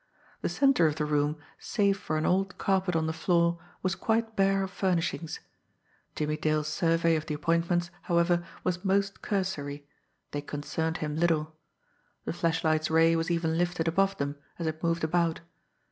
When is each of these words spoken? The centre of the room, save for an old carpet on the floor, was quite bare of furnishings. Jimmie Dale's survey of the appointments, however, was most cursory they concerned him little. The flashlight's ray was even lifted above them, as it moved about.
The 0.41 0.49
centre 0.49 0.87
of 0.87 0.95
the 0.95 1.05
room, 1.05 1.37
save 1.59 1.95
for 1.95 2.17
an 2.17 2.25
old 2.25 2.57
carpet 2.57 2.95
on 2.95 3.05
the 3.05 3.13
floor, 3.13 3.59
was 3.83 3.93
quite 3.93 4.35
bare 4.35 4.63
of 4.63 4.71
furnishings. 4.71 5.39
Jimmie 6.15 6.37
Dale's 6.37 6.69
survey 6.69 7.15
of 7.15 7.27
the 7.27 7.35
appointments, 7.35 7.91
however, 8.09 8.43
was 8.63 8.83
most 8.83 9.21
cursory 9.21 9.87
they 10.31 10.41
concerned 10.41 10.97
him 11.05 11.15
little. 11.17 11.55
The 12.25 12.33
flashlight's 12.33 12.89
ray 12.89 13.15
was 13.15 13.29
even 13.29 13.59
lifted 13.59 13.87
above 13.87 14.17
them, 14.17 14.37
as 14.57 14.65
it 14.65 14.81
moved 14.81 15.03
about. 15.03 15.41